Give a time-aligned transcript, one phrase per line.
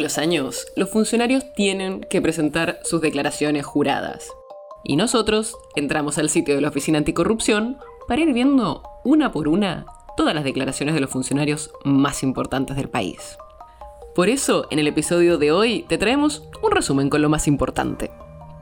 [0.00, 4.30] Los años, los funcionarios tienen que presentar sus declaraciones juradas.
[4.82, 7.76] Y nosotros entramos al sitio de la Oficina Anticorrupción
[8.08, 9.84] para ir viendo una por una
[10.16, 13.36] todas las declaraciones de los funcionarios más importantes del país.
[14.14, 18.10] Por eso, en el episodio de hoy te traemos un resumen con lo más importante.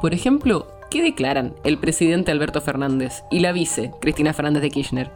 [0.03, 5.13] Por ejemplo, ¿qué declaran el presidente Alberto Fernández y la vice Cristina Fernández de Kirchner?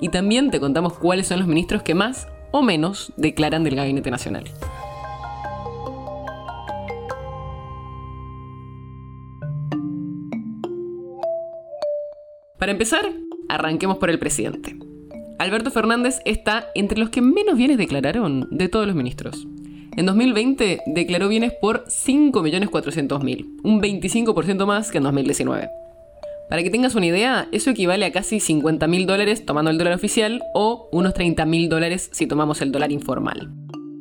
[0.00, 4.12] Y también te contamos cuáles son los ministros que más o menos declaran del Gabinete
[4.12, 4.44] Nacional.
[12.66, 13.12] Para empezar,
[13.48, 14.76] arranquemos por el presidente.
[15.38, 19.46] Alberto Fernández está entre los que menos bienes declararon de todos los ministros.
[19.96, 25.68] En 2020 declaró bienes por 5.400.000, un 25% más que en 2019.
[26.50, 30.42] Para que tengas una idea, eso equivale a casi 50.000 dólares tomando el dólar oficial
[30.52, 33.48] o unos 30.000 dólares si tomamos el dólar informal.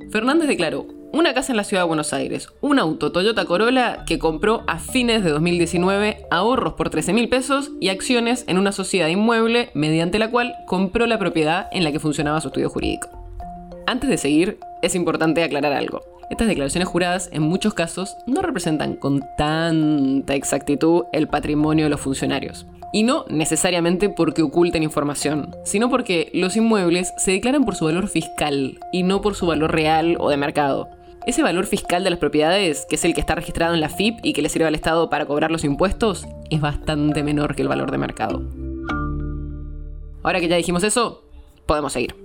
[0.09, 4.19] Fernández declaró una casa en la ciudad de Buenos Aires, un auto Toyota Corolla que
[4.19, 9.69] compró a fines de 2019, ahorros por 13.000 pesos y acciones en una sociedad inmueble
[9.73, 13.07] mediante la cual compró la propiedad en la que funcionaba su estudio jurídico.
[13.87, 16.01] Antes de seguir, es importante aclarar algo.
[16.29, 22.01] Estas declaraciones juradas en muchos casos no representan con tanta exactitud el patrimonio de los
[22.01, 22.65] funcionarios.
[22.91, 28.09] Y no necesariamente porque oculten información, sino porque los inmuebles se declaran por su valor
[28.09, 30.89] fiscal y no por su valor real o de mercado.
[31.25, 34.19] Ese valor fiscal de las propiedades, que es el que está registrado en la FIP
[34.21, 37.67] y que le sirve al Estado para cobrar los impuestos, es bastante menor que el
[37.67, 38.43] valor de mercado.
[40.21, 41.23] Ahora que ya dijimos eso,
[41.65, 42.15] podemos seguir.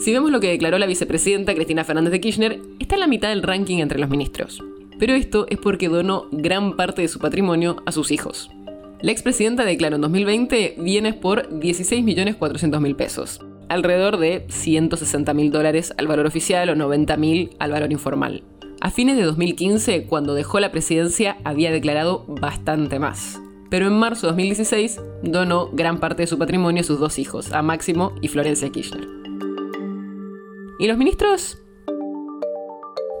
[0.00, 3.28] Si vemos lo que declaró la vicepresidenta Cristina Fernández de Kirchner, está en la mitad
[3.28, 4.60] del ranking entre los ministros.
[4.98, 8.50] Pero esto es porque donó gran parte de su patrimonio a sus hijos.
[9.00, 16.26] La expresidenta declaró en 2020 bienes por 16.400.000 pesos, alrededor de 160.000 dólares al valor
[16.26, 18.42] oficial o 90.000 al valor informal.
[18.80, 23.40] A fines de 2015, cuando dejó la presidencia, había declarado bastante más.
[23.70, 27.52] Pero en marzo de 2016 donó gran parte de su patrimonio a sus dos hijos,
[27.52, 29.06] a Máximo y Florencia Kirchner.
[30.78, 31.58] ¿Y los ministros?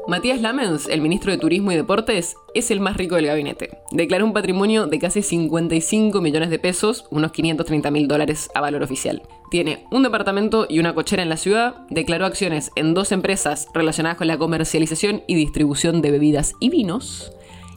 [0.08, 3.82] Matías Lamens, el ministro de Turismo y Deportes, es el más rico del gabinete.
[3.90, 8.82] Declaró un patrimonio de casi 55 millones de pesos, unos 530 mil dólares a valor
[8.82, 9.20] oficial.
[9.50, 14.16] Tiene un departamento y una cochera en la ciudad, declaró acciones en dos empresas relacionadas
[14.16, 17.30] con la comercialización y distribución de bebidas y vinos,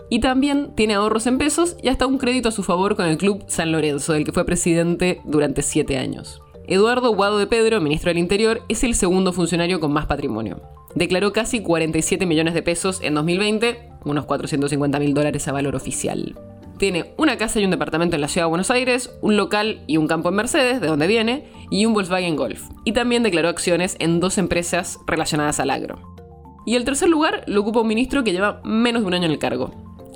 [0.10, 3.18] y también tiene ahorros en pesos y hasta un crédito a su favor con el
[3.18, 6.42] Club San Lorenzo, del que fue presidente durante siete años.
[6.66, 10.62] Eduardo Guado de Pedro, ministro del Interior, es el segundo funcionario con más patrimonio.
[10.96, 16.36] Declaró casi 47 millones de pesos en 2020, unos 450 mil dólares a valor oficial.
[16.78, 19.98] Tiene una casa y un departamento en la ciudad de Buenos Aires, un local y
[19.98, 22.64] un campo en Mercedes, de donde viene, y un Volkswagen Golf.
[22.86, 26.16] Y también declaró acciones en dos empresas relacionadas al agro.
[26.66, 29.32] Y el tercer lugar lo ocupa un ministro que lleva menos de un año en
[29.32, 29.72] el cargo.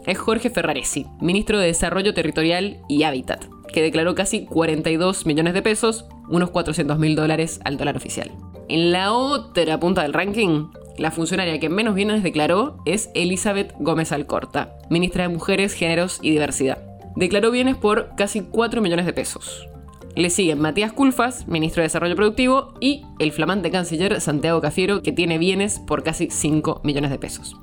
[0.05, 5.61] Es Jorge Ferraresi, ministro de Desarrollo Territorial y Hábitat que declaró casi 42 millones de
[5.61, 8.31] pesos, unos 400 mil dólares al dólar oficial.
[8.67, 14.11] En la otra punta del ranking, la funcionaria que menos bienes declaró es Elizabeth Gómez
[14.11, 16.79] Alcorta, ministra de Mujeres, Géneros y Diversidad.
[17.15, 19.67] Declaró bienes por casi 4 millones de pesos.
[20.15, 25.11] Le siguen Matías Culfas, ministro de Desarrollo Productivo, y el flamante canciller Santiago Cafiero, que
[25.11, 27.55] tiene bienes por casi 5 millones de pesos.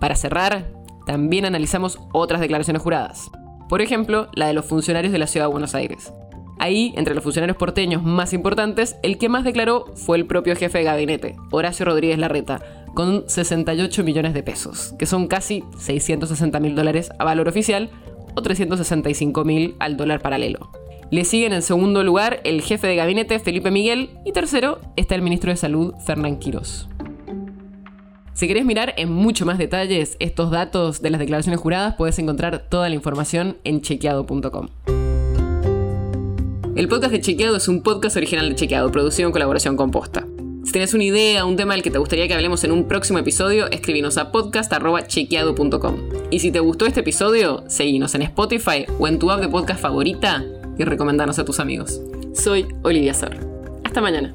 [0.00, 0.72] Para cerrar,
[1.06, 3.30] también analizamos otras declaraciones juradas.
[3.68, 6.12] Por ejemplo, la de los funcionarios de la Ciudad de Buenos Aires.
[6.60, 10.76] Ahí, entre los funcionarios porteños más importantes, el que más declaró fue el propio jefe
[10.76, 12.60] de gabinete, Horacio Rodríguez Larreta,
[12.94, 17.88] con 68 millones de pesos, que son casi 660 mil dólares a valor oficial
[18.34, 20.70] o 365 mil al dólar paralelo.
[21.10, 25.22] Le siguen en segundo lugar el jefe de gabinete Felipe Miguel y tercero está el
[25.22, 26.90] ministro de Salud Fernán Quirós.
[28.34, 32.66] Si querés mirar en mucho más detalles estos datos de las declaraciones juradas, puedes encontrar
[32.68, 34.68] toda la información en chequeado.com.
[36.76, 40.26] El podcast de Chequeado es un podcast original de Chequeado, producido en colaboración con Posta.
[40.64, 43.18] Si tienes una idea, un tema del que te gustaría que hablemos en un próximo
[43.18, 45.96] episodio, escríbenos a podcast.chequeado.com.
[46.30, 49.80] Y si te gustó este episodio, seguinos en Spotify o en tu app de podcast
[49.80, 50.44] favorita
[50.78, 52.00] y recomendanos a tus amigos.
[52.34, 53.36] Soy Olivia Sor.
[53.82, 54.34] Hasta mañana.